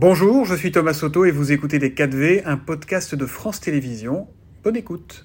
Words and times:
Bonjour, 0.00 0.44
je 0.44 0.54
suis 0.54 0.70
Thomas 0.70 0.94
Soto 0.94 1.24
et 1.24 1.32
vous 1.32 1.50
écoutez 1.50 1.80
Les 1.80 1.90
4V, 1.90 2.42
un 2.44 2.56
podcast 2.56 3.16
de 3.16 3.26
France 3.26 3.58
Télévisions. 3.58 4.28
Bonne 4.62 4.76
écoute. 4.76 5.24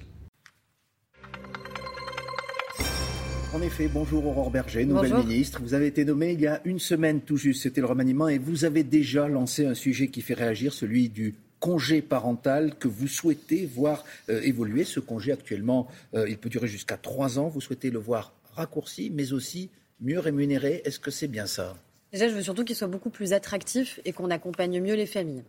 En 3.52 3.62
effet, 3.62 3.86
bonjour 3.86 4.26
Aurore 4.26 4.50
Berger, 4.50 4.84
nouvelle 4.84 5.14
ministre. 5.14 5.60
Vous 5.62 5.74
avez 5.74 5.86
été 5.86 6.04
nommée 6.04 6.32
il 6.32 6.40
y 6.40 6.48
a 6.48 6.60
une 6.64 6.80
semaine 6.80 7.20
tout 7.20 7.36
juste, 7.36 7.62
c'était 7.62 7.82
le 7.82 7.86
remaniement, 7.86 8.26
et 8.26 8.38
vous 8.38 8.64
avez 8.64 8.82
déjà 8.82 9.28
lancé 9.28 9.64
un 9.64 9.74
sujet 9.74 10.08
qui 10.08 10.22
fait 10.22 10.34
réagir, 10.34 10.72
celui 10.72 11.08
du 11.08 11.36
congé 11.60 12.02
parental 12.02 12.74
que 12.76 12.88
vous 12.88 13.06
souhaitez 13.06 13.66
voir 13.66 14.04
euh, 14.28 14.40
évoluer. 14.42 14.82
Ce 14.82 14.98
congé 14.98 15.30
actuellement, 15.30 15.86
euh, 16.14 16.28
il 16.28 16.36
peut 16.36 16.48
durer 16.48 16.66
jusqu'à 16.66 16.96
trois 16.96 17.38
ans. 17.38 17.46
Vous 17.46 17.60
souhaitez 17.60 17.92
le 17.92 18.00
voir 18.00 18.34
raccourci, 18.56 19.12
mais 19.14 19.32
aussi 19.34 19.70
mieux 20.00 20.18
rémunéré. 20.18 20.82
Est-ce 20.84 20.98
que 20.98 21.12
c'est 21.12 21.28
bien 21.28 21.46
ça? 21.46 21.76
Déjà, 22.14 22.28
je 22.28 22.34
veux 22.34 22.42
surtout 22.42 22.62
qu'il 22.62 22.76
soit 22.76 22.86
beaucoup 22.86 23.10
plus 23.10 23.32
attractif 23.32 23.98
et 24.04 24.12
qu'on 24.12 24.30
accompagne 24.30 24.80
mieux 24.80 24.94
les 24.94 25.04
familles. 25.04 25.42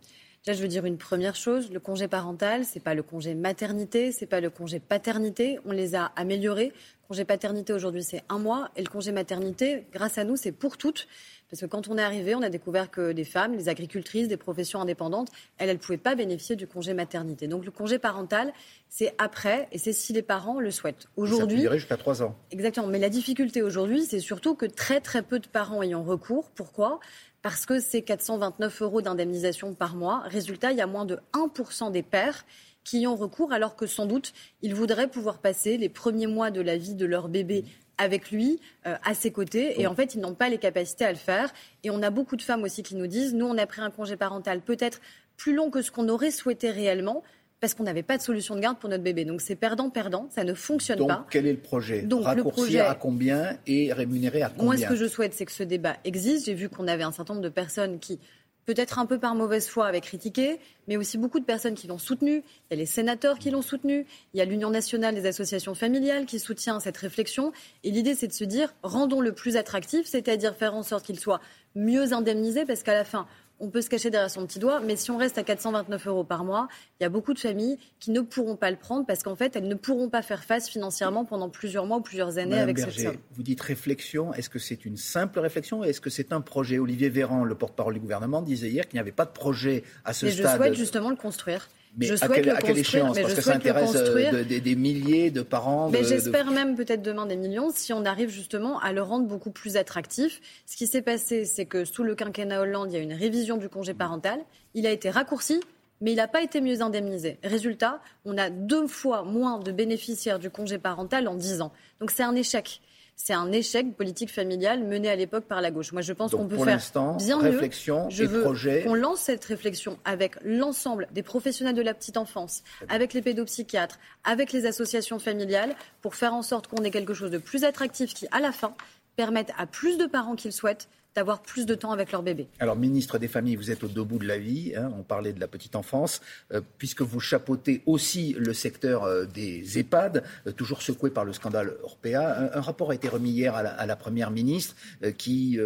Déjà, 0.44 0.58
je 0.58 0.62
veux 0.62 0.68
dire 0.68 0.84
une 0.84 0.98
première 0.98 1.36
chose, 1.36 1.70
le 1.70 1.78
congé 1.78 2.08
parental, 2.08 2.64
c'est 2.64 2.82
pas 2.82 2.92
le 2.92 3.04
congé 3.04 3.36
maternité, 3.36 4.10
c'est 4.10 4.26
pas 4.26 4.40
le 4.40 4.50
congé 4.50 4.80
paternité, 4.80 5.60
on 5.64 5.70
les 5.70 5.94
a 5.94 6.06
améliorés. 6.16 6.72
Le 6.72 7.06
congé 7.06 7.24
paternité 7.24 7.72
aujourd'hui, 7.72 8.02
c'est 8.02 8.24
un 8.28 8.40
mois 8.40 8.70
et 8.74 8.82
le 8.82 8.88
congé 8.88 9.12
maternité, 9.12 9.86
grâce 9.92 10.18
à 10.18 10.24
nous, 10.24 10.34
c'est 10.34 10.50
pour 10.50 10.76
toutes. 10.76 11.06
Parce 11.56 11.70
que 11.70 11.74
quand 11.74 11.88
on 11.88 11.96
est 11.96 12.02
arrivé, 12.02 12.34
on 12.34 12.42
a 12.42 12.50
découvert 12.50 12.90
que 12.90 13.12
des 13.12 13.24
femmes, 13.24 13.54
les 13.54 13.70
agricultrices, 13.70 14.28
des 14.28 14.36
professions 14.36 14.78
indépendantes, 14.78 15.30
elles, 15.56 15.70
elles 15.70 15.76
ne 15.76 15.80
pouvaient 15.80 15.96
pas 15.96 16.14
bénéficier 16.14 16.54
du 16.54 16.66
congé 16.66 16.92
maternité. 16.92 17.48
Donc 17.48 17.64
le 17.64 17.70
congé 17.70 17.98
parental, 17.98 18.52
c'est 18.90 19.14
après, 19.16 19.66
et 19.72 19.78
c'est 19.78 19.94
si 19.94 20.12
les 20.12 20.20
parents 20.20 20.60
le 20.60 20.70
souhaitent. 20.70 21.08
Aujourd'hui, 21.16 21.62
ça 21.62 21.70
peut 21.70 21.78
jusqu'à 21.78 21.96
trois 21.96 22.22
ans. 22.22 22.36
Exactement. 22.50 22.88
Mais 22.88 22.98
la 22.98 23.08
difficulté 23.08 23.62
aujourd'hui, 23.62 24.04
c'est 24.04 24.20
surtout 24.20 24.54
que 24.54 24.66
très 24.66 25.00
très 25.00 25.22
peu 25.22 25.38
de 25.38 25.46
parents 25.46 25.82
y 25.82 25.94
ont 25.94 26.04
recours. 26.04 26.50
Pourquoi? 26.50 27.00
Parce 27.40 27.64
que 27.64 27.80
c'est 27.80 28.02
429 28.02 28.82
euros 28.82 29.00
d'indemnisation 29.00 29.72
par 29.72 29.96
mois. 29.96 30.24
Résultat, 30.26 30.72
il 30.72 30.76
y 30.76 30.82
a 30.82 30.86
moins 30.86 31.06
de 31.06 31.18
1% 31.32 31.90
des 31.90 32.02
pères 32.02 32.44
qui 32.84 33.00
y 33.00 33.06
ont 33.06 33.16
recours, 33.16 33.52
alors 33.52 33.76
que 33.76 33.86
sans 33.86 34.04
doute, 34.04 34.34
ils 34.60 34.74
voudraient 34.74 35.08
pouvoir 35.08 35.38
passer 35.38 35.78
les 35.78 35.88
premiers 35.88 36.26
mois 36.26 36.50
de 36.50 36.60
la 36.60 36.76
vie 36.76 36.94
de 36.94 37.06
leur 37.06 37.28
bébé 37.28 37.64
avec 37.98 38.30
lui, 38.30 38.60
euh, 38.86 38.96
à 39.04 39.14
ses 39.14 39.30
côtés. 39.30 39.80
Et 39.80 39.86
en 39.86 39.94
fait, 39.94 40.14
ils 40.14 40.20
n'ont 40.20 40.34
pas 40.34 40.48
les 40.48 40.58
capacités 40.58 41.04
à 41.04 41.10
le 41.10 41.18
faire. 41.18 41.52
Et 41.82 41.90
on 41.90 42.02
a 42.02 42.10
beaucoup 42.10 42.36
de 42.36 42.42
femmes 42.42 42.62
aussi 42.62 42.82
qui 42.82 42.94
nous 42.94 43.06
disent, 43.06 43.34
nous, 43.34 43.46
on 43.46 43.58
a 43.58 43.66
pris 43.66 43.80
un 43.80 43.90
congé 43.90 44.16
parental 44.16 44.60
peut-être 44.60 45.00
plus 45.36 45.54
long 45.54 45.70
que 45.70 45.82
ce 45.82 45.90
qu'on 45.90 46.08
aurait 46.08 46.30
souhaité 46.30 46.70
réellement, 46.70 47.22
parce 47.60 47.74
qu'on 47.74 47.84
n'avait 47.84 48.02
pas 48.02 48.16
de 48.16 48.22
solution 48.22 48.54
de 48.54 48.60
garde 48.60 48.78
pour 48.78 48.88
notre 48.88 49.02
bébé. 49.02 49.24
Donc 49.24 49.40
c'est 49.40 49.56
perdant-perdant, 49.56 50.28
ça 50.30 50.44
ne 50.44 50.54
fonctionne 50.54 51.06
pas. 51.06 51.16
Donc 51.16 51.26
quel 51.30 51.46
est 51.46 51.52
le 51.52 51.58
projet 51.58 52.02
Donc, 52.02 52.24
Raccourcir 52.24 52.88
à 52.88 52.94
combien 52.94 53.58
et 53.66 53.92
rémunérer 53.92 54.42
à 54.42 54.48
combien 54.50 54.64
Moi, 54.64 54.76
ce 54.76 54.86
que 54.86 54.96
je 54.96 55.06
souhaite, 55.06 55.34
c'est 55.34 55.46
que 55.46 55.52
ce 55.52 55.62
débat 55.62 55.96
existe. 56.04 56.46
J'ai 56.46 56.54
vu 56.54 56.68
qu'on 56.68 56.86
avait 56.86 57.02
un 57.02 57.12
certain 57.12 57.34
nombre 57.34 57.44
de 57.44 57.50
personnes 57.52 57.98
qui 57.98 58.18
peut-être 58.66 58.98
un 58.98 59.06
peu 59.06 59.18
par 59.18 59.34
mauvaise 59.34 59.68
foi, 59.68 59.86
avaient 59.86 60.00
critiqué, 60.00 60.58
mais 60.88 60.96
aussi 60.96 61.18
beaucoup 61.18 61.40
de 61.40 61.44
personnes 61.44 61.74
qui 61.74 61.86
l'ont 61.86 61.98
soutenu. 61.98 62.42
Il 62.70 62.72
y 62.72 62.74
a 62.74 62.76
les 62.76 62.86
sénateurs 62.86 63.38
qui 63.38 63.50
l'ont 63.50 63.62
soutenu. 63.62 64.06
Il 64.34 64.38
y 64.38 64.40
a 64.40 64.44
l'Union 64.44 64.70
nationale 64.70 65.14
des 65.14 65.26
associations 65.26 65.74
familiales 65.74 66.26
qui 66.26 66.38
soutient 66.40 66.80
cette 66.80 66.96
réflexion. 66.96 67.52
Et 67.84 67.90
l'idée, 67.92 68.14
c'est 68.14 68.26
de 68.26 68.32
se 68.32 68.44
dire, 68.44 68.74
rendons 68.82 69.20
le 69.20 69.32
plus 69.32 69.56
attractif, 69.56 70.06
c'est-à-dire 70.06 70.54
faire 70.56 70.74
en 70.74 70.82
sorte 70.82 71.06
qu'il 71.06 71.18
soit 71.18 71.40
mieux 71.76 72.12
indemnisé, 72.12 72.64
parce 72.64 72.82
qu'à 72.82 72.94
la 72.94 73.04
fin, 73.04 73.26
on 73.60 73.68
peut 73.68 73.80
se 73.80 73.88
cacher 73.88 74.10
derrière 74.10 74.30
son 74.30 74.46
petit 74.46 74.58
doigt, 74.58 74.80
mais 74.80 74.96
si 74.96 75.10
on 75.10 75.16
reste 75.16 75.38
à 75.38 75.42
429 75.42 76.06
euros 76.06 76.24
par 76.24 76.44
mois, 76.44 76.68
il 77.00 77.04
y 77.04 77.06
a 77.06 77.08
beaucoup 77.08 77.34
de 77.34 77.38
familles 77.38 77.78
qui 78.00 78.10
ne 78.10 78.20
pourront 78.20 78.56
pas 78.56 78.70
le 78.70 78.76
prendre 78.76 79.06
parce 79.06 79.22
qu'en 79.22 79.36
fait, 79.36 79.56
elles 79.56 79.68
ne 79.68 79.74
pourront 79.74 80.08
pas 80.08 80.22
faire 80.22 80.44
face 80.44 80.68
financièrement 80.68 81.24
pendant 81.24 81.48
plusieurs 81.48 81.86
mois 81.86 81.98
ou 81.98 82.02
plusieurs 82.02 82.38
années 82.38 82.58
avec 82.58 82.78
cette 82.78 82.92
somme. 82.92 83.16
Vous 83.32 83.42
dites 83.42 83.60
réflexion, 83.60 84.32
est-ce 84.34 84.50
que 84.50 84.58
c'est 84.58 84.84
une 84.84 84.96
simple 84.96 85.38
réflexion 85.38 85.80
ou 85.80 85.84
est-ce 85.84 86.00
que 86.00 86.10
c'est 86.10 86.32
un 86.32 86.40
projet? 86.40 86.78
Olivier 86.78 87.08
Véran, 87.08 87.44
le 87.44 87.54
porte-parole 87.54 87.94
du 87.94 88.00
gouvernement, 88.00 88.42
disait 88.42 88.68
hier 88.68 88.86
qu'il 88.88 88.96
n'y 88.96 89.00
avait 89.00 89.12
pas 89.12 89.24
de 89.24 89.30
projet 89.30 89.84
à 90.04 90.12
ce 90.12 90.28
stade. 90.30 90.52
Je 90.52 90.56
souhaite 90.56 90.74
justement 90.74 91.10
le 91.10 91.16
construire. 91.16 91.68
Mais 91.96 92.10
à, 92.22 92.28
quelle, 92.28 92.78
échéance 92.78 93.18
Parce 93.18 93.34
que 93.34 93.40
ça 93.40 93.54
intéresse 93.54 93.94
euh, 93.94 94.44
des, 94.44 94.76
milliers 94.76 95.30
de 95.30 95.42
parents. 95.42 95.88
Mais 95.88 96.04
J'espère 96.04 96.50
même 96.50 96.76
peut-être 96.76 97.02
demain 97.02 97.26
des 97.26 97.36
millions 97.36 97.70
si 97.72 97.92
on 97.92 98.04
arrive 98.04 98.28
justement 98.28 98.78
à 98.80 98.92
le 98.92 99.02
rendre 99.02 99.26
beaucoup 99.26 99.50
plus 99.50 99.76
attractif. 99.76 100.40
Ce 100.66 100.76
qui 100.76 100.86
s'est 100.86 101.02
passé, 101.02 101.46
c'est 101.46 101.64
que 101.64 101.84
sous 101.84 102.02
le 102.02 102.14
quinquennat 102.14 102.60
Hollande, 102.60 102.92
il 102.92 102.96
y 102.96 102.98
a 102.98 103.02
une 103.02 103.14
révision 103.14 103.56
du 103.56 103.68
congé 103.68 103.94
parental. 103.94 104.40
Il 104.74 104.86
a 104.86 104.90
été 104.90 105.08
raccourci, 105.08 105.60
mais 106.00 106.12
il 106.12 106.16
n'a 106.16 106.28
pas 106.28 106.42
été 106.42 106.60
mieux 106.60 106.82
indemnisé. 106.82 107.38
Résultat, 107.42 108.00
on 108.24 108.36
a 108.36 108.50
deux 108.50 108.86
fois 108.86 109.22
moins 109.22 109.58
de 109.58 109.72
bénéficiaires 109.72 110.38
du 110.38 110.50
congé 110.50 110.78
parental 110.78 111.28
en 111.28 111.34
dix 111.34 111.62
ans. 111.62 111.72
Donc 112.00 112.10
c'est 112.10 112.22
un 112.22 112.34
échec 112.34 112.82
c'est 113.16 113.32
un 113.32 113.50
échec 113.50 113.96
politique 113.96 114.30
familial 114.30 114.84
mené 114.84 115.08
à 115.08 115.16
l'époque 115.16 115.46
par 115.46 115.62
la 115.62 115.70
gauche. 115.70 115.92
Moi, 115.92 116.02
je 116.02 116.12
pense 116.12 116.32
qu'on 116.32 116.46
peut 116.46 116.58
faire 116.58 116.80
bien 117.16 117.38
réflexion 117.38 118.04
mieux. 118.04 118.10
Je 118.10 118.24
veux 118.24 118.44
qu'on 118.84 118.94
lance 118.94 119.20
cette 119.20 119.44
réflexion 119.44 119.98
avec 120.04 120.36
l'ensemble 120.44 121.08
des 121.12 121.22
professionnels 121.22 121.74
de 121.74 121.82
la 121.82 121.94
petite 121.94 122.18
enfance, 122.18 122.62
avec 122.88 123.14
les 123.14 123.22
pédopsychiatres, 123.22 123.98
avec 124.22 124.52
les 124.52 124.66
associations 124.66 125.18
familiales, 125.18 125.74
pour 126.02 126.14
faire 126.14 126.34
en 126.34 126.42
sorte 126.42 126.66
qu'on 126.66 126.84
ait 126.84 126.90
quelque 126.90 127.14
chose 127.14 127.30
de 127.30 127.38
plus 127.38 127.64
attractif 127.64 128.12
qui, 128.12 128.28
à 128.32 128.40
la 128.40 128.52
fin, 128.52 128.74
permette 129.16 129.50
à 129.56 129.66
plus 129.66 129.96
de 129.96 130.04
parents 130.04 130.36
qui 130.36 130.48
le 130.48 130.52
souhaitent 130.52 130.88
d'avoir 131.16 131.40
plus 131.40 131.64
de 131.64 131.74
temps 131.74 131.92
avec 131.92 132.12
leur 132.12 132.22
bébé. 132.22 132.46
Alors, 132.60 132.76
ministre 132.76 133.18
des 133.18 133.26
Familles, 133.26 133.56
vous 133.56 133.70
êtes 133.70 133.82
au 133.82 133.88
debout 133.88 134.18
de 134.18 134.26
la 134.26 134.38
vie, 134.38 134.74
hein, 134.76 134.92
on 134.98 135.02
parlait 135.02 135.32
de 135.32 135.40
la 135.40 135.48
petite 135.48 135.74
enfance, 135.74 136.20
euh, 136.52 136.60
puisque 136.76 137.00
vous 137.00 137.20
chapeautez 137.20 137.82
aussi 137.86 138.36
le 138.38 138.52
secteur 138.52 139.04
euh, 139.04 139.24
des 139.24 139.78
EHPAD, 139.78 140.22
euh, 140.46 140.52
toujours 140.52 140.82
secoué 140.82 141.10
par 141.10 141.24
le 141.24 141.32
scandale 141.32 141.74
Orpea. 141.82 142.50
Un, 142.54 142.60
rapport 142.60 142.90
a 142.90 142.94
été 142.94 143.08
remis 143.08 143.30
hier 143.30 143.54
à 143.54 143.86
la 143.86 143.96
Première 143.96 144.30
ministre 144.30 144.74
qui 145.16 145.58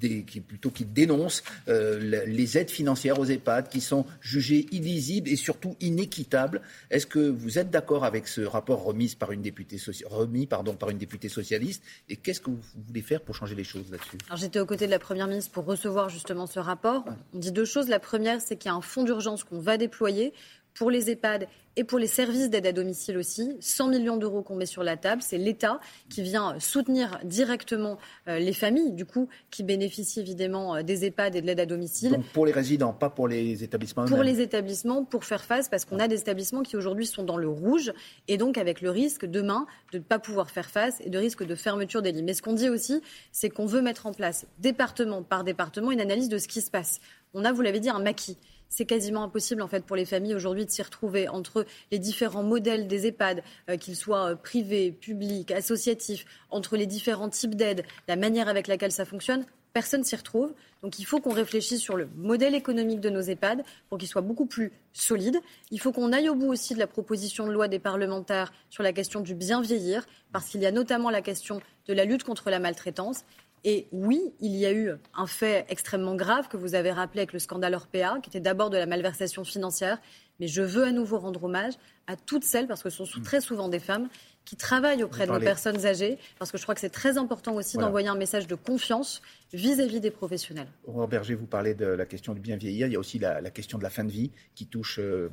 qui, 0.00 0.40
plutôt 0.40 0.70
qui 0.70 0.84
dénonce 0.84 1.42
euh, 1.68 2.24
les 2.26 2.58
aides 2.58 2.70
financières 2.70 3.18
aux 3.18 3.24
EHPAD 3.24 3.68
qui 3.68 3.80
sont 3.80 4.06
jugées 4.20 4.66
illisibles 4.72 5.28
et 5.28 5.36
surtout 5.36 5.76
inéquitables. 5.80 6.60
Est-ce 6.90 7.06
que 7.06 7.18
vous 7.18 7.58
êtes 7.58 7.70
d'accord 7.70 8.04
avec 8.04 8.26
ce 8.28 8.40
rapport 8.40 8.82
remis 8.82 9.14
par 9.18 9.32
une 9.32 9.42
députée, 9.42 9.76
remis, 10.06 10.46
pardon, 10.46 10.74
par 10.74 10.90
une 10.90 10.98
députée 10.98 11.28
socialiste 11.28 11.82
Et 12.08 12.16
qu'est-ce 12.16 12.40
que 12.40 12.50
vous 12.50 12.60
voulez 12.86 13.02
faire 13.02 13.20
pour 13.20 13.34
changer 13.34 13.54
les 13.54 13.64
choses 13.64 13.90
là-dessus? 13.90 14.18
J'étais 14.36 14.60
aux 14.60 14.66
côtés 14.66 14.86
de 14.86 14.90
la 14.90 14.98
Première 14.98 15.26
ministre 15.26 15.50
pour 15.52 15.64
recevoir 15.64 16.08
justement 16.08 16.46
ce 16.46 16.58
rapport. 16.58 17.04
On 17.34 17.38
dit 17.38 17.52
deux 17.52 17.64
choses. 17.64 17.88
La 17.88 18.00
première, 18.00 18.40
c'est 18.40 18.56
qu'il 18.56 18.70
y 18.70 18.72
a 18.72 18.76
un 18.76 18.80
fonds 18.80 19.04
d'urgence 19.04 19.44
qu'on 19.44 19.60
va 19.60 19.76
déployer 19.76 20.32
pour 20.74 20.90
les 20.90 21.10
EHPAD 21.10 21.46
et 21.76 21.84
pour 21.84 21.98
les 21.98 22.06
services 22.06 22.50
d'aide 22.50 22.66
à 22.66 22.72
domicile 22.72 23.16
aussi. 23.16 23.56
100 23.60 23.88
millions 23.88 24.16
d'euros 24.16 24.42
qu'on 24.42 24.56
met 24.56 24.66
sur 24.66 24.82
la 24.82 24.96
table. 24.96 25.22
C'est 25.22 25.38
l'État 25.38 25.80
qui 26.08 26.22
vient 26.22 26.58
soutenir 26.58 27.20
directement 27.24 27.98
euh, 28.28 28.38
les 28.38 28.52
familles, 28.52 28.92
du 28.92 29.04
coup, 29.04 29.28
qui 29.50 29.62
bénéficient 29.62 30.20
évidemment 30.20 30.76
euh, 30.76 30.82
des 30.82 31.04
EHPAD 31.04 31.36
et 31.36 31.40
de 31.40 31.46
l'aide 31.46 31.60
à 31.60 31.66
domicile. 31.66 32.10
Donc 32.12 32.26
pour 32.32 32.44
les 32.44 32.52
résidents, 32.52 32.92
pas 32.92 33.08
pour 33.08 33.28
les 33.28 33.62
établissements 33.62 34.04
Pour 34.04 34.22
les 34.22 34.40
établissements, 34.40 35.04
pour 35.04 35.24
faire 35.24 35.44
face, 35.44 35.68
parce 35.68 35.84
qu'on 35.84 36.00
a 36.00 36.08
des 36.08 36.20
établissements 36.20 36.62
qui 36.62 36.76
aujourd'hui 36.76 37.06
sont 37.06 37.22
dans 37.22 37.36
le 37.36 37.48
rouge, 37.48 37.92
et 38.26 38.36
donc 38.36 38.58
avec 38.58 38.80
le 38.80 38.90
risque 38.90 39.24
demain 39.24 39.66
de 39.92 39.98
ne 39.98 40.02
pas 40.02 40.18
pouvoir 40.18 40.50
faire 40.50 40.70
face 40.70 41.00
et 41.04 41.08
de 41.08 41.18
risque 41.18 41.44
de 41.44 41.54
fermeture 41.54 42.02
des 42.02 42.12
lits. 42.12 42.22
Mais 42.22 42.34
ce 42.34 42.42
qu'on 42.42 42.52
dit 42.52 42.68
aussi, 42.68 43.00
c'est 43.32 43.48
qu'on 43.48 43.66
veut 43.66 43.82
mettre 43.82 44.06
en 44.06 44.12
place, 44.12 44.46
département 44.58 45.22
par 45.22 45.44
département, 45.44 45.92
une 45.92 46.00
analyse 46.00 46.28
de 46.28 46.38
ce 46.38 46.48
qui 46.48 46.60
se 46.60 46.70
passe. 46.70 47.00
On 47.32 47.44
a, 47.44 47.52
vous 47.52 47.62
l'avez 47.62 47.80
dit, 47.80 47.90
un 47.90 48.00
maquis 48.00 48.36
c'est 48.70 48.86
quasiment 48.86 49.24
impossible 49.24 49.60
en 49.60 49.68
fait 49.68 49.84
pour 49.84 49.96
les 49.96 50.06
familles 50.06 50.34
aujourd'hui 50.34 50.64
de 50.64 50.70
s'y 50.70 50.80
retrouver 50.80 51.28
entre 51.28 51.66
les 51.90 51.98
différents 51.98 52.44
modèles 52.44 52.86
des 52.86 53.06
EHPAD, 53.06 53.42
euh, 53.68 53.76
qu'ils 53.76 53.96
soient 53.96 54.30
euh, 54.30 54.36
privés, 54.36 54.92
publics, 54.92 55.50
associatifs, 55.50 56.24
entre 56.48 56.76
les 56.76 56.86
différents 56.86 57.28
types 57.28 57.56
d'aides, 57.56 57.84
la 58.08 58.16
manière 58.16 58.48
avec 58.48 58.68
laquelle 58.68 58.92
ça 58.92 59.04
fonctionne. 59.04 59.44
Personne 59.72 60.02
s'y 60.02 60.16
retrouve. 60.16 60.52
Donc 60.82 60.98
il 60.98 61.04
faut 61.04 61.20
qu'on 61.20 61.32
réfléchisse 61.32 61.80
sur 61.80 61.96
le 61.96 62.08
modèle 62.16 62.54
économique 62.54 63.00
de 63.00 63.10
nos 63.10 63.20
EHPAD 63.20 63.62
pour 63.88 63.98
qu'il 63.98 64.08
soit 64.08 64.22
beaucoup 64.22 64.46
plus 64.46 64.72
solide. 64.92 65.38
Il 65.70 65.80
faut 65.80 65.92
qu'on 65.92 66.12
aille 66.12 66.28
au 66.28 66.34
bout 66.34 66.48
aussi 66.48 66.74
de 66.74 66.78
la 66.78 66.86
proposition 66.86 67.46
de 67.46 67.52
loi 67.52 67.68
des 67.68 67.78
parlementaires 67.78 68.52
sur 68.70 68.82
la 68.82 68.92
question 68.92 69.20
du 69.20 69.34
bien 69.34 69.60
vieillir, 69.60 70.06
parce 70.32 70.46
qu'il 70.46 70.60
y 70.60 70.66
a 70.66 70.72
notamment 70.72 71.10
la 71.10 71.22
question 71.22 71.60
de 71.86 71.92
la 71.92 72.04
lutte 72.04 72.24
contre 72.24 72.50
la 72.50 72.58
maltraitance. 72.58 73.24
Et 73.64 73.88
oui, 73.92 74.32
il 74.40 74.56
y 74.56 74.64
a 74.64 74.72
eu 74.72 74.92
un 75.14 75.26
fait 75.26 75.66
extrêmement 75.68 76.14
grave 76.14 76.48
que 76.48 76.56
vous 76.56 76.74
avez 76.74 76.92
rappelé 76.92 77.20
avec 77.20 77.32
le 77.32 77.38
scandale 77.38 77.74
Orpea, 77.74 78.20
qui 78.22 78.30
était 78.30 78.40
d'abord 78.40 78.70
de 78.70 78.78
la 78.78 78.86
malversation 78.86 79.44
financière. 79.44 79.98
Mais 80.38 80.48
je 80.48 80.62
veux 80.62 80.84
à 80.84 80.92
nouveau 80.92 81.18
rendre 81.18 81.44
hommage 81.44 81.74
à 82.06 82.16
toutes 82.16 82.44
celles, 82.44 82.66
parce 82.66 82.82
que 82.82 82.88
ce 82.88 83.04
sont 83.04 83.20
mm. 83.20 83.22
très 83.22 83.40
souvent 83.42 83.68
des 83.68 83.78
femmes, 83.78 84.08
qui 84.46 84.56
travaillent 84.56 85.04
auprès 85.04 85.26
de 85.26 85.32
nos 85.32 85.38
personnes 85.38 85.84
âgées, 85.86 86.18
parce 86.38 86.50
que 86.50 86.58
je 86.58 86.62
crois 86.62 86.74
que 86.74 86.80
c'est 86.80 86.88
très 86.88 87.18
important 87.18 87.54
aussi 87.54 87.76
d'envoyer 87.76 88.08
un 88.08 88.16
message 88.16 88.46
de 88.46 88.54
confiance 88.54 89.20
vis-à-vis 89.52 90.00
des 90.00 90.10
professionnels. 90.10 90.68
Aurore 90.84 91.08
Berger, 91.08 91.34
vous 91.34 91.46
parlez 91.46 91.74
de 91.74 91.86
la 91.86 92.06
question 92.06 92.34
du 92.34 92.40
bien 92.40 92.56
vieillir. 92.56 92.86
Il 92.86 92.92
y 92.94 92.96
a 92.96 92.98
aussi 92.98 93.18
la, 93.18 93.42
question 93.50 93.78
de 93.78 93.82
la 93.82 93.90
fin 93.90 94.04
de 94.04 94.10
vie 94.10 94.32
qui 94.54 94.66
touche 94.66 94.98
euh, 94.98 95.30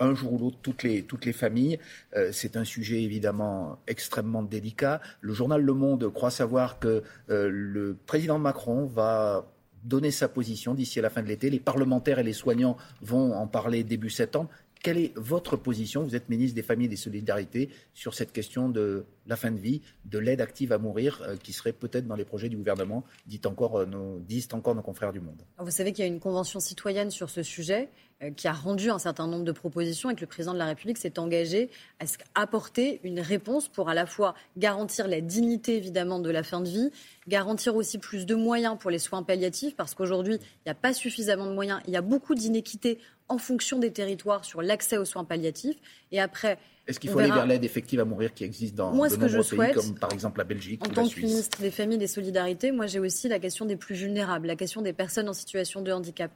un 0.00 0.14
jour 0.14 0.34
ou 0.34 0.38
l'autre 0.38 0.58
toutes 0.60 0.82
les, 0.84 1.32
familles. 1.32 1.78
Euh, 2.16 2.30
c'est 2.32 2.56
un 2.56 2.64
sujet 2.64 3.02
évidemment 3.02 3.78
extrêmement 3.86 4.42
délicat. 4.42 5.00
Le 5.20 5.32
journal 5.32 5.60
Le 5.60 5.74
Monde 5.74 6.12
croit 6.12 6.30
savoir 6.30 6.78
que 6.78 7.02
euh, 7.30 7.48
le 7.50 7.96
président 8.06 8.38
Macron 8.38 8.86
va 8.86 9.46
donner 9.84 10.10
sa 10.10 10.28
position 10.28 10.74
d'ici 10.74 10.98
à 10.98 11.02
la 11.02 11.10
fin 11.10 11.22
de 11.22 11.28
l'été. 11.28 11.50
Les 11.50 11.60
parlementaires 11.60 12.18
et 12.18 12.22
les 12.22 12.32
soignants 12.32 12.76
vont 13.00 13.32
en 13.32 13.46
parler 13.46 13.84
début 13.84 14.10
septembre. 14.10 14.50
Quelle 14.82 14.98
est 14.98 15.12
votre 15.16 15.56
position? 15.56 16.02
Vous 16.02 16.14
êtes 16.14 16.28
ministre 16.28 16.54
des 16.54 16.62
Familles 16.62 16.86
et 16.86 16.90
des 16.90 16.96
Solidarités 16.96 17.70
sur 17.94 18.14
cette 18.14 18.32
question 18.32 18.68
de 18.68 19.04
la 19.26 19.36
fin 19.36 19.50
de 19.50 19.58
vie, 19.58 19.82
de 20.04 20.18
l'aide 20.18 20.40
active 20.40 20.72
à 20.72 20.78
mourir, 20.78 21.22
euh, 21.22 21.36
qui 21.36 21.52
serait 21.52 21.72
peut-être 21.72 22.06
dans 22.06 22.16
les 22.16 22.24
projets 22.24 22.48
du 22.48 22.56
gouvernement, 22.56 23.04
encore, 23.44 23.76
euh, 23.76 23.86
nos, 23.86 24.18
disent 24.20 24.48
encore 24.52 24.74
nos 24.74 24.82
confrères 24.82 25.12
du 25.12 25.20
Monde. 25.20 25.42
Vous 25.58 25.70
savez 25.70 25.92
qu'il 25.92 26.04
y 26.04 26.08
a 26.08 26.10
une 26.10 26.20
convention 26.20 26.60
citoyenne 26.60 27.10
sur 27.10 27.28
ce 27.28 27.42
sujet 27.42 27.88
euh, 28.22 28.30
qui 28.30 28.48
a 28.48 28.52
rendu 28.52 28.90
un 28.90 28.98
certain 28.98 29.26
nombre 29.26 29.44
de 29.44 29.52
propositions 29.52 30.10
et 30.10 30.14
que 30.14 30.22
le 30.22 30.26
président 30.26 30.52
de 30.52 30.58
la 30.58 30.66
République 30.66 30.98
s'est 30.98 31.18
engagé 31.18 31.70
à 32.00 32.06
apporter 32.34 33.00
une 33.04 33.20
réponse 33.20 33.68
pour 33.68 33.88
à 33.88 33.94
la 33.94 34.06
fois 34.06 34.34
garantir 34.56 35.06
la 35.06 35.20
dignité 35.20 35.76
évidemment 35.76 36.18
de 36.18 36.30
la 36.30 36.42
fin 36.42 36.60
de 36.60 36.68
vie, 36.68 36.90
garantir 37.28 37.76
aussi 37.76 37.98
plus 37.98 38.26
de 38.26 38.34
moyens 38.34 38.76
pour 38.78 38.90
les 38.90 38.98
soins 38.98 39.22
palliatifs 39.22 39.76
parce 39.76 39.94
qu'aujourd'hui 39.94 40.34
il 40.34 40.62
n'y 40.66 40.72
a 40.72 40.74
pas 40.74 40.92
suffisamment 40.94 41.46
de 41.46 41.54
moyens, 41.54 41.80
il 41.86 41.92
y 41.92 41.96
a 41.96 42.02
beaucoup 42.02 42.34
d'inéquités 42.34 42.98
en 43.28 43.38
fonction 43.38 43.78
des 43.78 43.92
territoires 43.92 44.44
sur 44.44 44.62
l'accès 44.62 44.96
aux 44.96 45.04
soins 45.04 45.24
palliatifs 45.24 45.76
et 46.12 46.20
après 46.20 46.58
est-ce 46.86 46.98
qu'il 46.98 47.10
faut 47.10 47.18
aller 47.18 47.30
vers 47.30 47.46
l'aide 47.46 47.64
effective 47.64 48.00
à 48.00 48.06
mourir 48.06 48.32
qui 48.32 48.44
existe 48.44 48.74
dans 48.74 48.92
moi, 48.92 49.08
de 49.08 49.16
nombreux 49.16 49.28
pays, 49.36 49.44
souhaite, 49.44 49.74
comme 49.74 49.94
par 49.98 50.10
exemple 50.10 50.38
la 50.38 50.44
Belgique 50.44 50.82
En 50.82 50.88
ou 50.88 50.94
tant 50.94 51.02
la 51.02 51.08
que 51.10 51.20
ministre 51.20 51.60
des 51.60 51.70
Familles 51.70 51.96
et 51.96 51.98
des 51.98 52.06
Solidarités, 52.06 52.72
moi 52.72 52.86
j'ai 52.86 52.98
aussi 52.98 53.28
la 53.28 53.38
question 53.38 53.66
des 53.66 53.76
plus 53.76 53.94
vulnérables, 53.94 54.46
la 54.46 54.56
question 54.56 54.80
des 54.80 54.94
personnes 54.94 55.28
en 55.28 55.34
situation 55.34 55.82
de 55.82 55.92
handicap. 55.92 56.30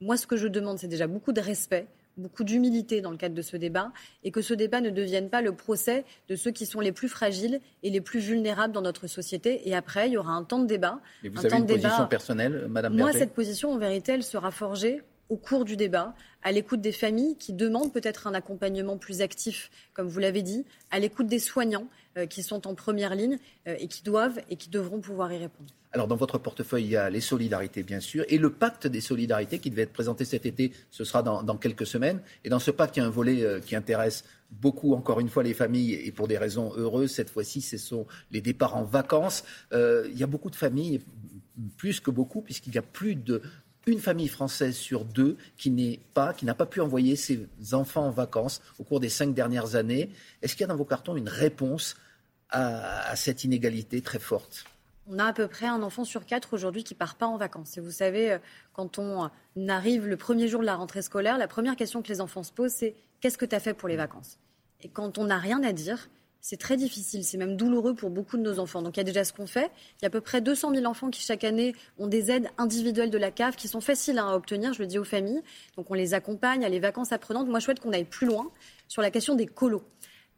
Moi, 0.00 0.16
ce 0.16 0.28
que 0.28 0.36
je 0.36 0.46
demande, 0.46 0.78
c'est 0.78 0.86
déjà 0.86 1.08
beaucoup 1.08 1.32
de 1.32 1.40
respect, 1.40 1.86
beaucoup 2.16 2.44
d'humilité 2.44 3.00
dans 3.00 3.10
le 3.10 3.16
cadre 3.16 3.34
de 3.34 3.42
ce 3.42 3.56
débat 3.56 3.90
et 4.22 4.30
que 4.30 4.40
ce 4.40 4.54
débat 4.54 4.80
ne 4.80 4.90
devienne 4.90 5.28
pas 5.28 5.42
le 5.42 5.52
procès 5.52 6.04
de 6.28 6.36
ceux 6.36 6.52
qui 6.52 6.66
sont 6.66 6.80
les 6.80 6.92
plus 6.92 7.08
fragiles 7.08 7.60
et 7.82 7.90
les 7.90 8.00
plus 8.00 8.20
vulnérables 8.20 8.72
dans 8.72 8.82
notre 8.82 9.08
société. 9.08 9.68
Et 9.68 9.74
après, 9.74 10.08
il 10.08 10.12
y 10.12 10.16
aura 10.16 10.32
un 10.32 10.44
temps 10.44 10.60
de 10.60 10.66
débat. 10.66 11.00
Mais 11.24 11.30
vous 11.30 11.38
un 11.38 11.40
avez 11.40 11.48
temps 11.48 11.56
une 11.58 11.66
de 11.66 11.72
position 11.72 11.96
débat. 11.96 12.06
personnelle, 12.06 12.66
Madame 12.68 12.96
Moi, 12.96 13.12
cette 13.12 13.32
position, 13.32 13.72
en 13.72 13.78
vérité, 13.78 14.12
elle 14.12 14.22
sera 14.22 14.52
forgée 14.52 15.02
au 15.28 15.36
cours 15.36 15.64
du 15.64 15.76
débat, 15.76 16.14
à 16.42 16.52
l'écoute 16.52 16.80
des 16.80 16.92
familles 16.92 17.36
qui 17.36 17.52
demandent 17.52 17.92
peut-être 17.92 18.26
un 18.26 18.34
accompagnement 18.34 18.96
plus 18.96 19.20
actif, 19.20 19.70
comme 19.92 20.08
vous 20.08 20.20
l'avez 20.20 20.42
dit, 20.42 20.64
à 20.90 20.98
l'écoute 20.98 21.26
des 21.26 21.38
soignants 21.38 21.88
euh, 22.16 22.26
qui 22.26 22.42
sont 22.42 22.66
en 22.66 22.74
première 22.74 23.14
ligne 23.14 23.38
euh, 23.66 23.76
et 23.78 23.88
qui 23.88 24.02
doivent 24.02 24.40
et 24.48 24.56
qui 24.56 24.70
devront 24.70 25.00
pouvoir 25.00 25.32
y 25.32 25.38
répondre. 25.38 25.70
Alors, 25.92 26.06
dans 26.06 26.16
votre 26.16 26.38
portefeuille, 26.38 26.84
il 26.84 26.90
y 26.90 26.96
a 26.96 27.08
les 27.10 27.20
solidarités, 27.20 27.82
bien 27.82 28.00
sûr, 28.00 28.24
et 28.28 28.38
le 28.38 28.50
pacte 28.50 28.86
des 28.86 29.00
solidarités 29.00 29.58
qui 29.58 29.70
devait 29.70 29.82
être 29.82 29.92
présenté 29.92 30.24
cet 30.24 30.44
été, 30.44 30.72
ce 30.90 31.04
sera 31.04 31.22
dans, 31.22 31.56
quelques 31.56 31.86
semaines. 31.86 32.20
Et 32.44 32.50
dans 32.50 32.58
ce 32.58 32.70
pacte, 32.70 32.96
il 32.96 33.00
y 33.00 33.02
a 33.02 33.06
un 33.06 33.10
volet 33.10 33.42
euh, 33.42 33.60
qui 33.60 33.74
intéresse 33.74 34.24
beaucoup, 34.50 34.94
encore 34.94 35.20
une 35.20 35.28
fois, 35.28 35.42
les 35.42 35.54
familles, 35.54 35.94
et 35.94 36.12
pour 36.12 36.28
des 36.28 36.38
raisons 36.38 36.72
heureuses. 36.76 37.12
Cette 37.12 37.30
fois-ci, 37.30 37.62
ce 37.62 37.78
sont 37.78 38.06
les 38.30 38.40
départs 38.40 38.76
en 38.76 38.84
vacances. 38.84 39.44
Il 39.72 40.16
y 40.16 40.22
a 40.22 40.26
beaucoup 40.26 40.50
de 40.50 40.56
familles, 40.56 41.02
plus 41.76 42.00
que 42.00 42.10
beaucoup, 42.10 42.40
puisqu'il 42.40 42.74
y 42.74 42.78
a 42.78 42.82
plus 42.82 43.14
de 43.14 43.42
une 43.92 44.00
famille 44.00 44.28
française 44.28 44.76
sur 44.76 45.04
deux 45.04 45.36
qui 45.56 45.70
n'est 45.70 46.00
pas, 46.14 46.32
qui 46.32 46.44
n'a 46.44 46.54
pas 46.54 46.66
pu 46.66 46.80
envoyer 46.80 47.16
ses 47.16 47.48
enfants 47.72 48.06
en 48.06 48.10
vacances 48.10 48.60
au 48.78 48.84
cours 48.84 49.00
des 49.00 49.08
cinq 49.08 49.34
dernières 49.34 49.74
années. 49.74 50.10
Est-ce 50.42 50.54
qu'il 50.54 50.62
y 50.62 50.64
a 50.64 50.68
dans 50.68 50.76
vos 50.76 50.84
cartons 50.84 51.16
une 51.16 51.28
réponse 51.28 51.96
à, 52.50 53.14
cette 53.16 53.44
inégalité 53.44 54.00
très 54.00 54.18
forte? 54.18 54.64
On 55.10 55.18
a 55.18 55.24
à 55.24 55.32
peu 55.32 55.48
près 55.48 55.66
un 55.66 55.82
enfant 55.82 56.04
sur 56.04 56.26
quatre 56.26 56.52
aujourd'hui 56.52 56.84
qui 56.84 56.94
part 56.94 57.14
pas 57.14 57.26
en 57.26 57.38
vacances. 57.38 57.78
Et 57.78 57.80
vous 57.80 57.90
savez, 57.90 58.32
euh, 58.32 58.38
quand 58.74 58.98
on 58.98 59.30
arrive 59.68 60.06
le 60.06 60.16
premier 60.18 60.48
jour 60.48 60.60
de 60.60 60.66
la 60.66 60.76
rentrée 60.76 61.00
scolaire, 61.00 61.38
la 61.38 61.48
première 61.48 61.76
question 61.76 62.02
que 62.02 62.08
les 62.08 62.20
enfants 62.20 62.42
se 62.42 62.52
posent, 62.52 62.72
c'est 62.72 62.94
qu'est-ce 63.20 63.38
que 63.38 63.46
tu 63.46 63.54
as 63.54 63.60
fait 63.60 63.72
pour 63.72 63.88
les 63.88 63.96
vacances? 63.96 64.38
Et 64.82 64.88
quand 64.88 65.18
on 65.18 65.24
n'a 65.24 65.38
rien 65.38 65.62
à 65.62 65.72
dire, 65.72 66.08
c'est 66.40 66.56
très 66.56 66.76
difficile, 66.76 67.24
c'est 67.24 67.36
même 67.36 67.56
douloureux 67.56 67.94
pour 67.94 68.10
beaucoup 68.10 68.36
de 68.36 68.42
nos 68.42 68.58
enfants. 68.58 68.82
Donc 68.82 68.96
il 68.96 69.00
y 69.00 69.02
a 69.02 69.04
déjà 69.04 69.24
ce 69.24 69.32
qu'on 69.32 69.46
fait. 69.46 69.70
Il 69.98 70.02
y 70.02 70.04
a 70.04 70.08
à 70.08 70.10
peu 70.10 70.20
près 70.20 70.40
200 70.40 70.74
000 70.74 70.86
enfants 70.86 71.10
qui 71.10 71.20
chaque 71.20 71.44
année 71.44 71.74
ont 71.98 72.06
des 72.06 72.30
aides 72.30 72.48
individuelles 72.58 73.10
de 73.10 73.18
la 73.18 73.30
CAF 73.30 73.56
qui 73.56 73.68
sont 73.68 73.80
faciles 73.80 74.18
à 74.18 74.34
obtenir, 74.34 74.72
je 74.72 74.80
le 74.80 74.86
dis 74.86 74.98
aux 74.98 75.04
familles. 75.04 75.42
Donc 75.76 75.90
on 75.90 75.94
les 75.94 76.14
accompagne 76.14 76.64
à 76.64 76.68
les 76.68 76.80
vacances 76.80 77.12
apprenantes. 77.12 77.48
Moi 77.48 77.58
je 77.58 77.64
souhaite 77.64 77.80
qu'on 77.80 77.92
aille 77.92 78.04
plus 78.04 78.26
loin 78.26 78.50
sur 78.86 79.02
la 79.02 79.10
question 79.10 79.34
des 79.34 79.46
colos. 79.46 79.84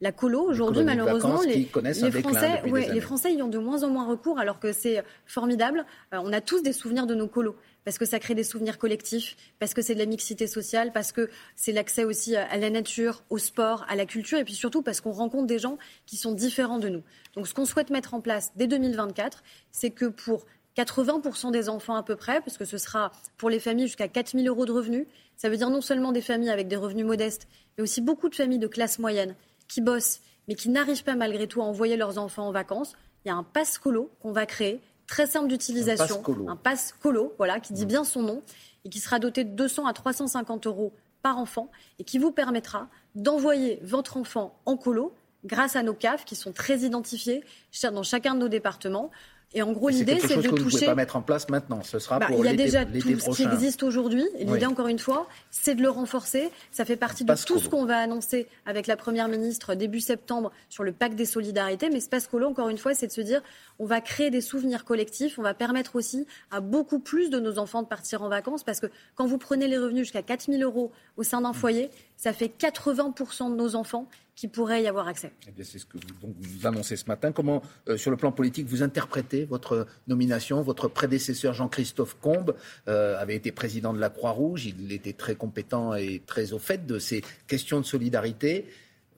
La 0.01 0.11
colo, 0.11 0.41
aujourd'hui, 0.41 0.83
malheureusement, 0.83 1.41
les, 1.41 1.69
les 1.83 2.11
Français, 2.11 2.63
ouais, 2.67 2.91
les 2.91 3.01
Français 3.01 3.33
y 3.35 3.41
ont 3.43 3.47
de 3.47 3.59
moins 3.59 3.83
en 3.83 3.89
moins 3.89 4.07
recours, 4.07 4.39
alors 4.39 4.59
que 4.59 4.73
c'est 4.73 5.03
formidable. 5.27 5.85
Euh, 6.13 6.17
on 6.23 6.33
a 6.33 6.41
tous 6.41 6.63
des 6.63 6.73
souvenirs 6.73 7.05
de 7.05 7.13
nos 7.13 7.27
colos 7.27 7.55
parce 7.83 7.97
que 7.97 8.05
ça 8.05 8.19
crée 8.19 8.35
des 8.35 8.43
souvenirs 8.43 8.77
collectifs, 8.77 9.35
parce 9.59 9.73
que 9.73 9.81
c'est 9.81 9.93
de 9.93 9.99
la 9.99 10.05
mixité 10.05 10.47
sociale, 10.47 10.91
parce 10.91 11.11
que 11.11 11.29
c'est 11.55 11.71
l'accès 11.71 12.03
aussi 12.03 12.35
à 12.35 12.57
la 12.57 12.69
nature, 12.69 13.23
au 13.29 13.37
sport, 13.37 13.85
à 13.89 13.95
la 13.95 14.05
culture, 14.05 14.37
et 14.37 14.43
puis 14.43 14.53
surtout 14.53 14.81
parce 14.81 15.01
qu'on 15.01 15.11
rencontre 15.11 15.47
des 15.47 15.59
gens 15.59 15.77
qui 16.05 16.17
sont 16.17 16.33
différents 16.33 16.79
de 16.79 16.89
nous. 16.89 17.03
Donc 17.35 17.47
ce 17.47 17.53
qu'on 17.53 17.65
souhaite 17.65 17.89
mettre 17.89 18.13
en 18.13 18.21
place 18.21 18.51
dès 18.55 18.67
2024, 18.67 19.43
c'est 19.71 19.89
que 19.89 20.05
pour 20.05 20.45
80% 20.77 21.51
des 21.51 21.69
enfants 21.69 21.95
à 21.95 22.03
peu 22.03 22.15
près, 22.15 22.41
parce 22.41 22.57
que 22.57 22.65
ce 22.65 22.77
sera 22.77 23.11
pour 23.37 23.49
les 23.49 23.59
familles 23.59 23.87
jusqu'à 23.87 24.07
4 24.07 24.31
000 24.31 24.45
euros 24.45 24.65
de 24.65 24.71
revenus, 24.71 25.05
ça 25.35 25.49
veut 25.49 25.57
dire 25.57 25.69
non 25.69 25.81
seulement 25.81 26.11
des 26.11 26.21
familles 26.21 26.51
avec 26.51 26.67
des 26.67 26.75
revenus 26.75 27.05
modestes, 27.05 27.47
mais 27.77 27.83
aussi 27.83 28.01
beaucoup 28.01 28.29
de 28.29 28.35
familles 28.35 28.59
de 28.59 28.67
classe 28.67 28.99
moyenne 28.99 29.35
qui 29.71 29.81
bossent, 29.81 30.19
mais 30.47 30.55
qui 30.55 30.69
n'arrivent 30.69 31.03
pas 31.03 31.15
malgré 31.15 31.47
tout 31.47 31.61
à 31.61 31.65
envoyer 31.65 31.95
leurs 31.95 32.17
enfants 32.17 32.47
en 32.47 32.51
vacances. 32.51 32.93
Il 33.23 33.29
y 33.29 33.31
a 33.31 33.35
un 33.35 33.43
passe 33.43 33.77
colo 33.77 34.11
qu'on 34.21 34.31
va 34.31 34.45
créer 34.45 34.81
très 35.07 35.27
simple 35.27 35.47
d'utilisation, 35.47 36.23
un 36.47 36.55
passe 36.55 36.93
colo, 37.01 37.33
voilà, 37.37 37.59
qui 37.59 37.73
dit 37.73 37.85
bien 37.85 38.03
son 38.03 38.21
nom 38.21 38.41
et 38.85 38.89
qui 38.89 38.99
sera 38.99 39.19
doté 39.19 39.43
de 39.43 39.49
200 39.49 39.85
à 39.85 39.93
350 39.93 40.67
euros 40.67 40.93
par 41.21 41.37
enfant 41.37 41.69
et 41.99 42.03
qui 42.03 42.17
vous 42.17 42.31
permettra 42.31 42.87
d'envoyer 43.15 43.79
votre 43.83 44.17
enfant 44.17 44.57
en 44.65 44.77
colo 44.77 45.13
grâce 45.45 45.75
à 45.75 45.83
nos 45.83 45.93
CAF 45.93 46.25
qui 46.25 46.35
sont 46.35 46.51
très 46.51 46.79
identifiés 46.79 47.43
dans 47.91 48.03
chacun 48.03 48.35
de 48.35 48.39
nos 48.39 48.47
départements. 48.47 49.11
Et 49.53 49.61
en 49.61 49.73
gros, 49.73 49.89
l'idée, 49.89 50.17
c'est 50.19 50.37
de 50.37 50.41
que 50.41 50.47
toucher. 50.47 50.49
Vous 50.49 50.55
ne 50.65 50.69
pouvez 50.69 50.85
pas 50.85 50.95
mettre 50.95 51.15
en 51.17 51.21
place 51.21 51.49
maintenant. 51.49 51.83
Ce 51.83 51.99
sera 51.99 52.19
bah, 52.19 52.27
pour 52.27 52.37
Il 52.39 52.45
y 52.45 52.49
a 52.49 52.53
déjà 52.55 52.85
tout 52.85 52.93
ce 52.93 53.05
qui 53.05 53.15
prochain. 53.15 53.51
existe 53.51 53.83
aujourd'hui. 53.83 54.25
L'idée, 54.39 54.51
Oui. 54.51 54.65
encore 54.65 54.87
une 54.87 54.99
fois, 54.99 55.27
c'est 55.49 55.75
de 55.75 55.81
le 55.81 55.89
renforcer. 55.89 56.49
Ça 56.71 56.85
fait 56.85 56.95
partie 56.95 57.25
de 57.25 57.33
tout 57.45 57.59
ce 57.59 57.67
qu'on 57.67 57.85
va 57.85 57.97
annoncer 57.97 58.47
avec 58.65 58.87
la 58.87 58.95
première 58.95 59.27
ministre 59.27 59.75
début 59.75 59.99
septembre 59.99 60.51
sur 60.69 60.83
le 60.83 60.93
pacte 60.93 61.15
des 61.15 61.25
solidarités. 61.25 61.89
Mais 61.89 61.99
ce 61.99 62.07
passe 62.07 62.27
colo, 62.27 62.47
encore 62.47 62.69
une 62.69 62.77
fois, 62.77 62.93
c'est 62.93 63.07
de 63.07 63.11
se 63.11 63.21
dire, 63.21 63.41
on 63.79 63.85
va 63.85 63.99
créer 63.99 64.29
des 64.29 64.41
souvenirs 64.41 64.85
collectifs. 64.85 65.37
On 65.37 65.43
va 65.43 65.53
permettre 65.53 65.97
aussi 65.97 66.25
à 66.49 66.61
beaucoup 66.61 66.99
plus 66.99 67.29
de 67.29 67.39
nos 67.39 67.59
enfants 67.59 67.81
de 67.81 67.87
partir 67.87 68.21
en 68.21 68.29
vacances. 68.29 68.63
Parce 68.63 68.79
que 68.79 68.87
quand 69.15 69.25
vous 69.25 69.37
prenez 69.37 69.67
les 69.67 69.77
revenus 69.77 70.03
jusqu'à 70.03 70.21
4 70.21 70.45
000 70.49 70.61
euros 70.61 70.91
au 71.17 71.23
sein 71.23 71.41
d'un 71.41 71.53
foyer, 71.53 71.89
ça 72.15 72.31
fait 72.31 72.51
80% 72.57 73.51
de 73.51 73.55
nos 73.55 73.75
enfants 73.75 74.07
qui 74.41 74.47
pourraient 74.47 74.81
y 74.81 74.87
avoir 74.87 75.07
accès. 75.07 75.33
Eh 75.47 75.63
c'est 75.63 75.77
ce 75.77 75.85
que 75.85 75.99
vous, 76.23 76.65
annoncez 76.65 76.95
ce 76.95 77.05
matin. 77.05 77.31
Comment, 77.31 77.61
euh, 77.87 77.95
sur 77.95 78.09
le 78.09 78.17
plan 78.17 78.31
politique, 78.31 78.65
vous 78.65 78.81
interprétez 78.81 79.45
votre 79.45 79.85
nomination? 80.07 80.63
Votre 80.63 80.87
prédécesseur 80.87 81.53
Jean-Christophe 81.53 82.17
Combes 82.19 82.55
euh, 82.87 83.19
avait 83.19 83.35
été 83.35 83.51
président 83.51 83.93
de 83.93 83.99
la 83.99 84.09
Croix-Rouge. 84.09 84.65
Il 84.65 84.91
était 84.93 85.13
très 85.13 85.35
compétent 85.35 85.93
et 85.93 86.23
très 86.25 86.53
au 86.53 86.57
fait 86.57 86.87
de 86.87 86.97
ces 86.97 87.21
questions 87.45 87.79
de 87.79 87.85
solidarité. 87.85 88.65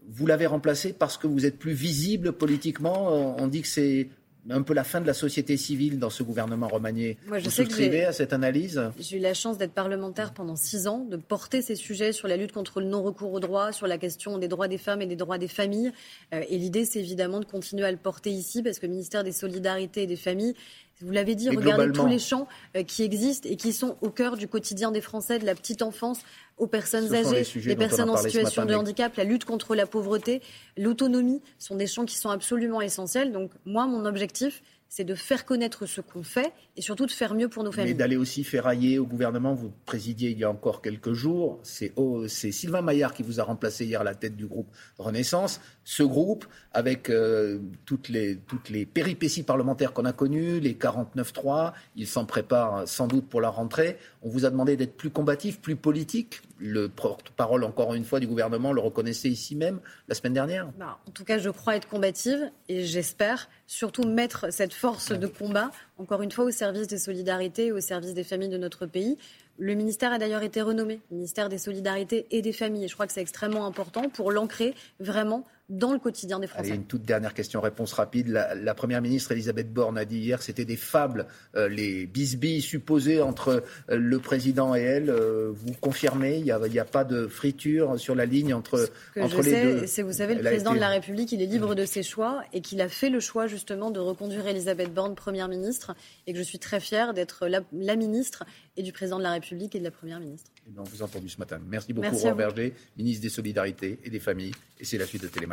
Vous 0.09 0.27
l'avez 0.27 0.45
remplacé 0.45 0.91
parce 0.91 1.17
que 1.17 1.25
vous 1.25 1.45
êtes 1.45 1.57
plus 1.57 1.71
visible 1.71 2.33
politiquement? 2.33 3.37
On 3.37 3.47
dit 3.47 3.61
que 3.61 3.69
c'est 3.69 4.09
un 4.49 4.61
peu 4.61 4.73
la 4.73 4.83
fin 4.83 5.01
de 5.01 5.07
la 5.07 5.13
société 5.13 5.57
civile 5.57 5.99
dans 5.99 6.09
ce 6.09 6.23
gouvernement 6.23 6.67
remanié. 6.67 7.17
Moi, 7.27 7.39
je 7.39 7.45
vous 7.45 7.51
souscrivez 7.51 8.05
à 8.05 8.13
cette 8.13 8.33
analyse? 8.33 8.81
J'ai 8.99 9.17
eu 9.17 9.19
la 9.19 9.33
chance 9.33 9.57
d'être 9.57 9.73
parlementaire 9.73 10.33
pendant 10.33 10.55
six 10.55 10.87
ans, 10.87 10.99
de 10.99 11.17
porter 11.17 11.61
ces 11.61 11.75
sujets 11.75 12.11
sur 12.11 12.27
la 12.27 12.37
lutte 12.37 12.51
contre 12.51 12.81
le 12.81 12.87
non-recours 12.87 13.31
aux 13.33 13.39
droits, 13.39 13.71
sur 13.71 13.87
la 13.87 13.97
question 13.97 14.37
des 14.37 14.47
droits 14.47 14.67
des 14.67 14.77
femmes 14.77 15.01
et 15.01 15.07
des 15.07 15.15
droits 15.15 15.37
des 15.37 15.47
familles. 15.47 15.91
Euh, 16.33 16.43
et 16.49 16.57
l'idée, 16.57 16.85
c'est 16.85 16.99
évidemment 16.99 17.39
de 17.39 17.45
continuer 17.45 17.85
à 17.85 17.91
le 17.91 17.97
porter 17.97 18.31
ici, 18.31 18.61
parce 18.61 18.79
que 18.79 18.85
le 18.85 18.91
ministère 18.91 19.23
des 19.23 19.31
Solidarités 19.31 20.03
et 20.03 20.07
des 20.07 20.15
Familles, 20.15 20.55
vous 21.03 21.11
l'avez 21.11 21.35
dit, 21.35 21.49
regardez 21.49 21.91
tous 21.91 22.07
les 22.07 22.19
champs 22.19 22.47
euh, 22.75 22.83
qui 22.83 23.03
existent 23.03 23.47
et 23.49 23.55
qui 23.55 23.73
sont 23.73 23.97
au 24.01 24.09
cœur 24.09 24.37
du 24.37 24.47
quotidien 24.47 24.91
des 24.91 25.01
Français, 25.01 25.39
de 25.39 25.45
la 25.45 25.55
petite 25.55 25.81
enfance 25.81 26.19
aux 26.57 26.67
personnes 26.67 27.07
Ce 27.07 27.23
sont 27.23 27.31
les 27.31 27.39
âgées, 27.39 27.61
les 27.61 27.75
personnes 27.75 28.09
en 28.09 28.17
situation 28.17 28.61
matin, 28.61 28.65
de 28.65 28.71
mais- 28.71 28.79
handicap, 28.79 29.15
la 29.17 29.23
lutte 29.23 29.45
contre 29.45 29.75
la 29.75 29.85
pauvreté, 29.85 30.41
l'autonomie, 30.77 31.41
sont 31.59 31.75
des 31.75 31.87
champs 31.87 32.05
qui 32.05 32.17
sont 32.17 32.29
absolument 32.29 32.81
essentiels. 32.81 33.31
Donc 33.31 33.51
moi, 33.65 33.85
mon 33.87 34.05
objectif, 34.05 34.61
c'est 34.95 35.05
de 35.05 35.15
faire 35.15 35.43
connaître 35.43 35.87
ce 35.87 36.01
qu'on 36.01 36.21
fait 36.21 36.53
et 36.77 36.83
surtout 36.83 37.07
de 37.07 37.11
faire 37.11 37.33
mieux 37.33 37.49
pour 37.49 37.63
nos 37.63 37.71
mais 37.71 37.77
familles. 37.77 37.95
d'aller 37.95 38.15
aussi 38.15 38.43
ferrailler 38.43 38.99
au 38.99 39.07
gouvernement. 39.07 39.55
Vous 39.55 39.71
présidiez 39.87 40.29
il 40.29 40.37
y 40.37 40.43
a 40.43 40.51
encore 40.51 40.83
quelques 40.83 41.13
jours. 41.13 41.59
C'est 41.63 41.93
oh, 41.95 42.27
c'est 42.27 42.51
Sylvain 42.51 42.83
Maillard 42.83 43.15
qui 43.15 43.23
vous 43.23 43.39
a 43.39 43.43
remplacé 43.43 43.85
hier 43.85 44.01
à 44.01 44.03
la 44.03 44.13
tête 44.13 44.35
du 44.35 44.45
groupe 44.45 44.67
Renaissance. 44.99 45.61
Ce 45.83 46.03
groupe, 46.03 46.45
avec 46.73 47.09
euh, 47.09 47.57
toutes, 47.85 48.07
les, 48.09 48.37
toutes 48.37 48.69
les 48.69 48.85
péripéties 48.85 49.41
parlementaires 49.41 49.93
qu'on 49.93 50.05
a 50.05 50.13
connues, 50.13 50.59
les 50.59 50.75
49-3, 50.75 51.73
il 51.95 52.05
s'en 52.05 52.25
prépare 52.25 52.87
sans 52.87 53.07
doute 53.07 53.27
pour 53.27 53.41
la 53.41 53.49
rentrée. 53.49 53.97
On 54.21 54.29
vous 54.29 54.45
a 54.45 54.51
demandé 54.51 54.77
d'être 54.77 54.95
plus 54.95 55.09
combatif, 55.09 55.59
plus 55.59 55.75
politique. 55.75 56.43
Le 56.59 56.87
porte-parole, 56.87 57.63
encore 57.63 57.93
une 57.93 58.05
fois, 58.05 58.19
du 58.19 58.27
gouvernement 58.27 58.73
le 58.73 58.79
reconnaissait 58.79 59.29
ici 59.29 59.55
même 59.55 59.79
la 60.07 60.15
semaine 60.15 60.33
dernière. 60.33 60.69
En 60.79 61.11
tout 61.11 61.23
cas, 61.23 61.37
je 61.37 61.49
crois 61.49 61.75
être 61.75 61.87
combative 61.87 62.51
et 62.69 62.85
j'espère 62.85 63.49
surtout 63.67 64.03
mettre 64.03 64.51
cette 64.51 64.73
force 64.73 65.11
de 65.11 65.27
combat, 65.27 65.71
encore 65.97 66.21
une 66.21 66.31
fois, 66.31 66.45
au 66.45 66.51
service 66.51 66.87
des 66.87 66.99
solidarités, 66.99 67.71
au 67.71 67.81
service 67.81 68.13
des 68.13 68.23
familles 68.23 68.49
de 68.49 68.57
notre 68.57 68.85
pays. 68.85 69.17
Le 69.57 69.75
ministère 69.75 70.11
a 70.11 70.17
d'ailleurs 70.17 70.41
été 70.41 70.61
renommé 70.61 70.99
ministère 71.11 71.47
des 71.49 71.59
Solidarités 71.59 72.25
et 72.31 72.41
des 72.41 72.53
Familles. 72.53 72.85
Et 72.85 72.87
je 72.87 72.93
crois 72.93 73.05
que 73.05 73.13
c'est 73.13 73.21
extrêmement 73.21 73.65
important 73.65 74.09
pour 74.09 74.31
l'ancrer 74.31 74.73
vraiment 74.99 75.45
dans 75.69 75.93
le 75.93 75.99
quotidien 75.99 76.39
des 76.39 76.47
Français. 76.47 76.71
Allez, 76.71 76.75
une 76.75 76.85
toute 76.85 77.03
dernière 77.03 77.33
question, 77.33 77.61
réponse 77.61 77.93
rapide. 77.93 78.27
La, 78.27 78.73
Première 78.73 79.01
ministre 79.01 79.31
Elisabeth 79.31 79.71
Borne 79.71 79.97
a 79.97 80.03
dit 80.03 80.17
hier 80.17 80.39
que 80.39 80.43
c'était 80.43 80.65
des 80.65 80.75
fables, 80.75 81.25
euh, 81.55 81.69
les 81.69 82.05
bisbilles 82.05 82.61
supposées 82.61 83.21
entre 83.21 83.63
euh, 83.89 83.97
le 83.97 84.19
président 84.19 84.75
et 84.75 84.81
elle. 84.81 85.09
Euh, 85.09 85.51
vous 85.53 85.73
confirmez 85.79 86.37
Il 86.37 86.43
n'y 86.43 86.51
a, 86.51 86.57
a, 86.57 86.85
pas 86.85 87.05
de 87.05 87.27
friture 87.27 87.97
sur 87.97 88.13
la 88.13 88.25
ligne 88.25 88.53
entre, 88.53 88.89
entre 89.17 89.37
les 89.37 89.51
sais, 89.51 89.63
deux 89.63 89.87
c'est, 89.87 90.01
Vous 90.01 90.13
savez, 90.13 90.35
le 90.35 90.41
président 90.41 90.73
de 90.73 90.79
la 90.79 90.89
République, 90.89 91.31
il 91.31 91.41
est 91.41 91.45
libre 91.45 91.75
de 91.75 91.85
ses 91.85 92.03
choix 92.03 92.43
et 92.51 92.59
qu'il 92.59 92.81
a 92.81 92.89
fait 92.89 93.09
le 93.09 93.21
choix 93.21 93.47
justement 93.47 93.89
de 93.89 93.99
reconduire 93.99 94.45
Elisabeth 94.47 94.93
Borne 94.93 95.15
Première 95.15 95.47
ministre 95.47 95.95
et 96.27 96.33
que 96.33 96.39
je 96.39 96.43
suis 96.43 96.59
très 96.59 96.81
fière 96.81 97.13
d'être 97.13 97.47
la, 97.47 97.95
ministre 97.95 98.43
et 98.75 98.83
du 98.83 98.91
président 98.91 99.17
de 99.17 99.23
la 99.23 99.31
République 99.31 99.75
et 99.75 99.79
de 99.79 99.83
la 99.85 99.91
Première 99.91 100.19
ministre. 100.19 100.51
Et 100.67 100.79
on 100.79 100.83
vous 100.83 101.01
a 101.01 101.05
entendu 101.05 101.29
ce 101.29 101.37
matin. 101.37 101.59
Merci 101.67 101.93
beaucoup, 101.93 102.09
Merci 102.09 102.31
Berger, 102.31 102.73
ministre 102.97 103.21
des 103.21 103.29
Solidarités 103.29 103.99
et 104.03 104.09
des 104.09 104.19
Familles. 104.19 104.53
Et 104.79 104.85
c'est 104.85 104.97
la 104.97 105.05
suite 105.05 105.23
de 105.23 105.27
Télématin. 105.27 105.52